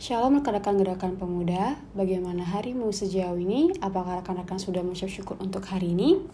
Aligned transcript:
Shalom 0.00 0.40
rekan-rekan 0.40 1.20
pemuda, 1.20 1.76
bagaimana 1.92 2.40
harimu 2.40 2.88
sejauh 2.88 3.36
ini? 3.36 3.68
Apakah 3.84 4.24
rekan-rekan 4.24 4.56
sudah 4.56 4.80
mengucap 4.80 5.12
syukur 5.12 5.36
untuk 5.36 5.60
hari 5.68 5.92
ini? 5.92 6.24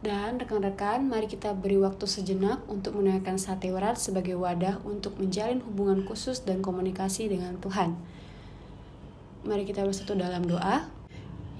Dan 0.00 0.40
rekan-rekan, 0.40 1.04
mari 1.04 1.28
kita 1.28 1.52
beri 1.52 1.76
waktu 1.76 2.08
sejenak 2.08 2.64
untuk 2.72 2.96
menaikkan 2.96 3.36
sate 3.36 3.68
warat 3.68 4.00
sebagai 4.00 4.32
wadah 4.32 4.80
untuk 4.88 5.20
menjalin 5.20 5.60
hubungan 5.60 6.08
khusus 6.08 6.40
dan 6.40 6.64
komunikasi 6.64 7.28
dengan 7.28 7.60
Tuhan. 7.60 8.00
Mari 9.44 9.68
kita 9.68 9.84
bersatu 9.84 10.16
dalam 10.16 10.48
doa. 10.48 10.88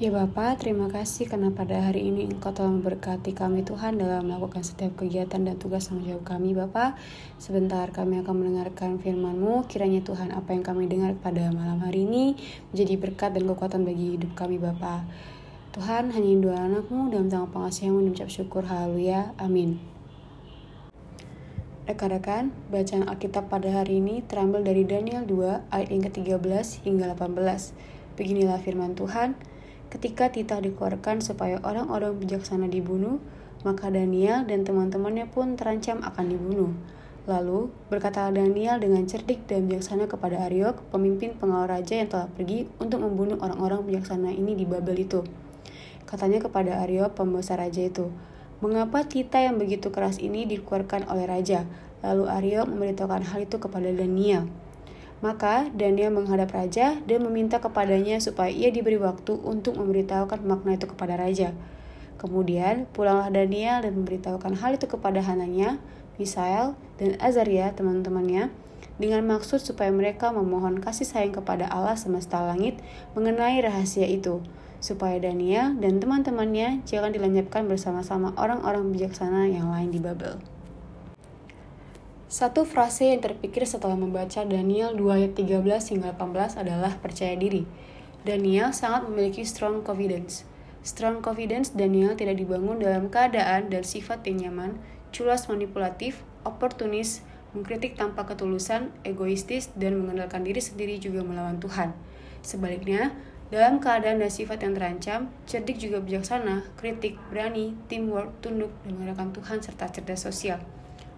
Ya 0.00 0.08
Bapa, 0.08 0.56
terima 0.56 0.88
kasih 0.88 1.28
karena 1.28 1.52
pada 1.52 1.76
hari 1.76 2.08
ini 2.08 2.24
Engkau 2.24 2.48
telah 2.56 2.72
memberkati 2.72 3.36
kami 3.36 3.60
Tuhan 3.60 4.00
dalam 4.00 4.24
melakukan 4.24 4.64
setiap 4.64 4.96
kegiatan 4.96 5.44
dan 5.44 5.60
tugas 5.60 5.92
tanggung 5.92 6.08
jawab 6.08 6.24
kami 6.24 6.56
Bapa. 6.56 6.96
Sebentar 7.36 7.92
kami 7.92 8.24
akan 8.24 8.40
mendengarkan 8.40 8.96
firman-Mu, 8.96 9.68
kiranya 9.68 10.00
Tuhan 10.00 10.32
apa 10.32 10.56
yang 10.56 10.64
kami 10.64 10.88
dengar 10.88 11.12
pada 11.20 11.52
malam 11.52 11.84
hari 11.84 12.08
ini 12.08 12.40
menjadi 12.72 12.94
berkat 12.96 13.36
dan 13.36 13.44
kekuatan 13.44 13.84
bagi 13.84 14.16
hidup 14.16 14.32
kami 14.32 14.56
Bapa. 14.56 15.04
Tuhan, 15.76 16.08
hanya 16.16 16.40
dua 16.40 16.56
anakmu 16.56 17.12
dalam 17.12 17.28
tangan 17.28 17.52
pengasihanmu 17.52 18.00
dan 18.00 18.16
ucap 18.16 18.32
syukur, 18.32 18.64
haleluya, 18.64 19.36
amin. 19.36 19.76
Rekan-rekan, 21.84 22.48
bacaan 22.72 23.12
Alkitab 23.12 23.52
pada 23.52 23.68
hari 23.68 24.00
ini 24.00 24.24
terambil 24.24 24.64
dari 24.64 24.88
Daniel 24.88 25.28
2 25.28 25.68
ayat 25.68 25.88
yang 25.92 26.08
ke-13 26.08 26.88
hingga 26.88 27.12
18. 27.12 28.16
Beginilah 28.16 28.56
firman 28.64 28.96
Tuhan, 28.96 29.36
Ketika 29.92 30.32
titah 30.32 30.64
dikeluarkan 30.64 31.20
supaya 31.20 31.60
orang-orang 31.60 32.16
bijaksana 32.16 32.64
dibunuh, 32.64 33.20
maka 33.60 33.92
Daniel 33.92 34.48
dan 34.48 34.64
teman-temannya 34.64 35.28
pun 35.28 35.52
terancam 35.60 36.00
akan 36.00 36.32
dibunuh. 36.32 36.72
Lalu 37.28 37.68
berkata 37.92 38.32
Daniel 38.32 38.80
dengan 38.80 39.04
cerdik 39.04 39.44
dan 39.44 39.68
bijaksana 39.68 40.08
kepada 40.08 40.48
Ariok, 40.48 40.88
pemimpin 40.88 41.36
pengawal 41.36 41.68
raja 41.68 42.00
yang 42.00 42.08
telah 42.08 42.32
pergi 42.32 42.72
untuk 42.80 43.04
membunuh 43.04 43.36
orang-orang 43.44 43.84
bijaksana 43.84 44.32
ini 44.32 44.56
di 44.56 44.64
Babel 44.64 44.96
itu. 44.96 45.20
Katanya 46.08 46.40
kepada 46.40 46.80
Ariok, 46.88 47.12
pembesar 47.12 47.60
raja 47.60 47.84
itu, 47.84 48.08
Mengapa 48.62 49.02
titah 49.02 49.42
yang 49.42 49.58
begitu 49.58 49.90
keras 49.90 50.22
ini 50.22 50.46
dikeluarkan 50.46 51.10
oleh 51.10 51.26
raja? 51.26 51.66
Lalu 51.98 52.30
Ariok 52.30 52.70
memberitahukan 52.70 53.34
hal 53.34 53.42
itu 53.42 53.58
kepada 53.58 53.90
Daniel. 53.90 54.46
Maka 55.22 55.70
Daniel 55.70 56.10
menghadap 56.10 56.50
raja 56.50 56.98
dan 57.06 57.22
meminta 57.22 57.62
kepadanya 57.62 58.18
supaya 58.18 58.50
ia 58.50 58.74
diberi 58.74 58.98
waktu 58.98 59.38
untuk 59.38 59.78
memberitahukan 59.78 60.42
makna 60.42 60.74
itu 60.74 60.90
kepada 60.90 61.14
raja. 61.14 61.54
Kemudian 62.18 62.90
pulanglah 62.90 63.30
Daniel 63.30 63.86
dan 63.86 64.02
memberitahukan 64.02 64.58
hal 64.58 64.74
itu 64.74 64.90
kepada 64.90 65.22
Hananya, 65.22 65.78
Misael, 66.18 66.74
dan 66.98 67.14
Azaria 67.22 67.70
teman-temannya 67.70 68.50
dengan 68.98 69.22
maksud 69.26 69.62
supaya 69.62 69.90
mereka 69.90 70.30
memohon 70.30 70.78
kasih 70.78 71.06
sayang 71.06 71.34
kepada 71.34 71.66
Allah 71.66 71.98
semesta 71.98 72.42
langit 72.42 72.78
mengenai 73.18 73.58
rahasia 73.62 74.06
itu, 74.06 74.42
supaya 74.78 75.18
Daniel 75.22 75.78
dan 75.78 76.02
teman-temannya 76.02 76.82
jangan 76.86 77.14
dilenyapkan 77.14 77.66
bersama-sama 77.66 78.34
orang-orang 78.34 78.90
bijaksana 78.90 79.50
yang 79.50 79.70
lain 79.70 79.90
di 79.94 79.98
Babel. 80.02 80.51
Satu 82.32 82.64
frase 82.64 83.12
yang 83.12 83.20
terpikir 83.20 83.60
setelah 83.68 83.92
membaca 83.92 84.40
Daniel 84.40 84.96
2 84.96 85.04
ayat 85.20 85.32
13 85.36 85.68
hingga 85.92 86.16
18 86.16 86.64
adalah 86.64 86.96
percaya 86.96 87.36
diri. 87.36 87.68
Daniel 88.24 88.72
sangat 88.72 89.04
memiliki 89.04 89.44
strong 89.44 89.84
confidence. 89.84 90.48
Strong 90.80 91.20
confidence 91.20 91.76
Daniel 91.76 92.16
tidak 92.16 92.40
dibangun 92.40 92.80
dalam 92.80 93.12
keadaan 93.12 93.68
dan 93.68 93.84
sifat 93.84 94.24
yang 94.24 94.48
nyaman, 94.48 94.80
culas 95.12 95.44
manipulatif, 95.52 96.24
oportunis, 96.48 97.20
mengkritik 97.52 98.00
tanpa 98.00 98.24
ketulusan, 98.24 98.88
egoistis, 99.04 99.68
dan 99.76 100.00
mengandalkan 100.00 100.40
diri 100.40 100.64
sendiri 100.64 100.96
juga 100.96 101.20
melawan 101.20 101.60
Tuhan. 101.60 101.92
Sebaliknya, 102.40 103.12
dalam 103.52 103.76
keadaan 103.76 104.24
dan 104.24 104.32
sifat 104.32 104.64
yang 104.64 104.72
terancam, 104.72 105.28
cerdik 105.44 105.76
juga 105.76 106.00
bijaksana, 106.00 106.64
kritik, 106.80 107.20
berani, 107.28 107.76
teamwork, 107.92 108.32
tunduk, 108.40 108.72
dan 108.88 108.96
mengandalkan 108.96 109.36
Tuhan 109.36 109.60
serta 109.60 109.92
cerdas 109.92 110.24
sosial. 110.24 110.64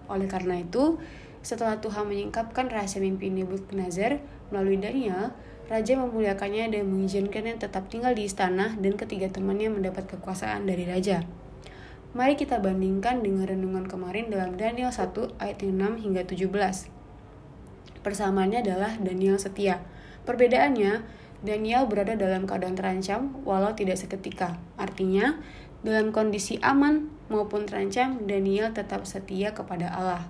Oleh 0.09 0.29
karena 0.29 0.61
itu, 0.61 0.99
setelah 1.45 1.77
Tuhan 1.81 2.09
menyingkapkan 2.09 2.73
rahasia 2.73 3.05
mimpi 3.05 3.29
Nebukadnezar 3.29 4.21
melalui 4.49 4.81
Daniel, 4.81 5.37
Raja 5.65 5.97
memuliakannya 5.97 6.77
dan 6.77 6.93
mengizinkannya 6.93 7.57
tetap 7.57 7.89
tinggal 7.89 8.13
di 8.13 8.29
istana 8.29 8.77
dan 8.77 9.01
ketiga 9.01 9.33
temannya 9.33 9.73
mendapat 9.73 10.05
kekuasaan 10.13 10.69
dari 10.69 10.85
Raja. 10.85 11.25
Mari 12.13 12.37
kita 12.37 12.61
bandingkan 12.61 13.25
dengan 13.25 13.49
renungan 13.49 13.89
kemarin 13.89 14.29
dalam 14.29 14.61
Daniel 14.61 14.93
1 14.93 15.41
ayat 15.41 15.59
6 15.65 16.05
hingga 16.05 16.23
17. 16.29 16.93
Persamaannya 18.05 18.61
adalah 18.61 18.93
Daniel 19.01 19.41
setia. 19.41 19.81
Perbedaannya, 20.29 21.01
Daniel 21.41 21.89
berada 21.89 22.13
dalam 22.13 22.45
keadaan 22.45 22.77
terancam 22.77 23.41
walau 23.49 23.73
tidak 23.73 23.97
seketika. 23.97 24.61
Artinya, 24.77 25.41
dalam 25.85 26.17
kondisi 26.17 26.57
aman 26.65 27.13
maupun 27.29 27.69
terancam, 27.69 28.25
Daniel 28.25 28.73
tetap 28.73 29.05
setia 29.05 29.53
kepada 29.53 29.93
Allah. 29.93 30.25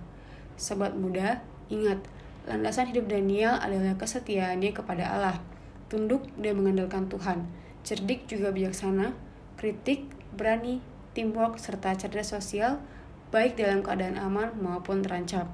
Sobat 0.59 0.99
muda, 0.99 1.47
ingat, 1.71 2.03
landasan 2.51 2.91
hidup 2.91 3.07
Daniel 3.07 3.55
adalah 3.63 3.95
kesetiaannya 3.95 4.75
kepada 4.75 5.15
Allah, 5.15 5.39
tunduk 5.87 6.27
dan 6.43 6.59
mengandalkan 6.59 7.07
Tuhan, 7.07 7.47
cerdik 7.87 8.27
juga 8.27 8.51
bijaksana, 8.51 9.15
kritik, 9.55 10.11
berani, 10.35 10.83
teamwork, 11.15 11.63
serta 11.63 11.95
cerdas 11.95 12.35
sosial, 12.35 12.83
baik 13.31 13.55
dalam 13.55 13.87
keadaan 13.87 14.19
aman 14.19 14.59
maupun 14.59 15.07
terancam. 15.07 15.47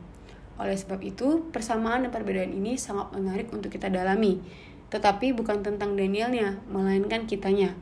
Oleh 0.56 0.76
sebab 0.76 1.04
itu, 1.04 1.48
persamaan 1.52 2.08
dan 2.08 2.12
perbedaan 2.12 2.52
ini 2.52 2.80
sangat 2.80 3.12
menarik 3.12 3.52
untuk 3.52 3.68
kita 3.68 3.92
dalami, 3.92 4.40
tetapi 4.88 5.36
bukan 5.36 5.60
tentang 5.60 5.92
Danielnya, 5.92 6.60
melainkan 6.72 7.28
kitanya. 7.28 7.76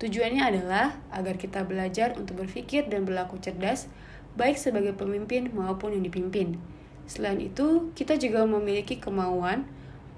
Tujuannya 0.00 0.40
adalah 0.40 0.96
agar 1.12 1.36
kita 1.36 1.60
belajar 1.68 2.16
untuk 2.16 2.40
berpikir 2.40 2.88
dan 2.88 3.04
berlaku 3.04 3.36
cerdas, 3.36 3.84
baik 4.32 4.56
sebagai 4.56 4.96
pemimpin 4.96 5.52
maupun 5.52 5.92
yang 5.92 6.00
dipimpin. 6.00 6.56
Selain 7.04 7.36
itu, 7.36 7.92
kita 7.92 8.16
juga 8.16 8.48
memiliki 8.48 8.96
kemauan 8.96 9.68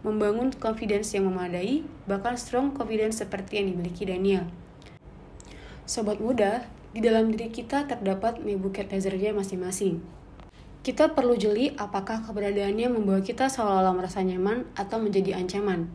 membangun 0.07 0.55
confidence 0.55 1.15
yang 1.15 1.27
memadai, 1.27 1.83
bahkan 2.07 2.39
strong 2.39 2.71
confidence 2.75 3.23
seperti 3.23 3.59
yang 3.59 3.75
dimiliki 3.75 4.07
Daniel. 4.07 4.47
Sobat 5.83 6.23
muda, 6.23 6.67
di 6.95 7.03
dalam 7.03 7.35
diri 7.35 7.51
kita 7.51 7.91
terdapat 7.91 8.39
Nebuchadnezzar-nya 8.39 9.35
masing-masing. 9.35 9.99
Kita 10.83 11.15
perlu 11.15 11.39
jeli 11.39 11.75
apakah 11.79 12.27
keberadaannya 12.27 12.91
membawa 12.91 13.23
kita 13.23 13.47
seolah-olah 13.47 13.95
merasa 13.95 14.23
nyaman 14.23 14.67
atau 14.75 14.99
menjadi 14.99 15.39
ancaman. 15.39 15.87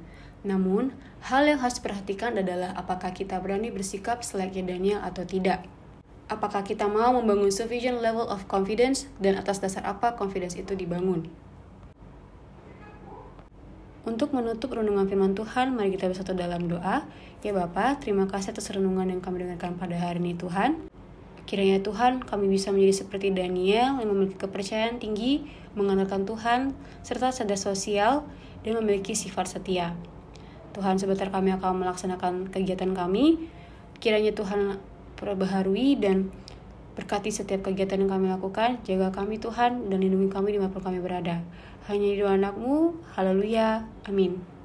Namun, 0.45 0.93
hal 1.25 1.49
yang 1.49 1.57
harus 1.57 1.81
diperhatikan 1.81 2.37
adalah 2.37 2.75
apakah 2.77 3.15
kita 3.15 3.41
berani 3.41 3.73
bersikap 3.73 4.21
selayaknya 4.21 4.75
Daniel 4.75 4.99
atau 5.01 5.25
tidak. 5.25 5.65
Apakah 6.27 6.61
kita 6.67 6.85
mau 6.91 7.15
membangun 7.15 7.49
sufficient 7.49 8.03
level 8.03 8.27
of 8.27 8.45
confidence 8.51 9.07
dan 9.17 9.39
atas 9.39 9.63
dasar 9.63 9.87
apa 9.87 10.19
confidence 10.19 10.59
itu 10.59 10.75
dibangun. 10.75 11.25
Untuk 14.07 14.31
menutup 14.31 14.71
renungan 14.71 15.03
firman 15.03 15.35
Tuhan, 15.35 15.75
mari 15.75 15.91
kita 15.91 16.07
bersatu 16.07 16.31
dalam 16.31 16.71
doa. 16.71 17.03
Ya 17.43 17.51
Bapa, 17.51 17.99
terima 17.99 18.23
kasih 18.23 18.55
atas 18.55 18.71
renungan 18.71 19.11
yang 19.11 19.19
kami 19.19 19.43
dengarkan 19.43 19.75
pada 19.75 19.99
hari 19.99 20.23
ini 20.23 20.31
Tuhan. 20.39 20.87
Kiranya 21.43 21.79
Tuhan 21.83 22.23
kami 22.23 22.47
bisa 22.47 22.71
menjadi 22.71 23.03
seperti 23.03 23.35
Daniel 23.35 23.99
yang 23.99 24.07
memiliki 24.07 24.39
kepercayaan 24.39 24.99
tinggi, 24.99 25.47
mengandalkan 25.75 26.23
Tuhan, 26.23 26.75
serta 27.03 27.35
sadar 27.35 27.59
sosial, 27.59 28.27
dan 28.67 28.79
memiliki 28.79 29.11
sifat 29.11 29.59
setia. 29.59 29.95
Tuhan 30.73 30.99
sebentar 30.99 31.29
kami 31.29 31.53
akan 31.55 31.85
melaksanakan 31.85 32.49
kegiatan 32.49 32.91
kami. 32.91 33.47
Kiranya 33.97 34.33
Tuhan 34.33 34.77
perbaharui 35.17 35.97
dan 35.97 36.29
berkati 36.97 37.29
setiap 37.29 37.69
kegiatan 37.69 38.01
yang 38.01 38.09
kami 38.09 38.33
lakukan. 38.33 38.81
Jaga 38.81 39.13
kami 39.13 39.37
Tuhan 39.37 39.89
dan 39.89 39.97
lindungi 40.01 40.33
kami 40.33 40.57
di 40.57 40.59
mana 40.61 40.73
pun 40.73 40.81
kami 40.81 40.97
berada. 40.97 41.45
Hanya 41.85 42.07
di 42.09 42.17
doa 42.17 42.33
anakmu. 42.35 42.97
Haleluya. 43.13 43.85
Amin. 44.09 44.56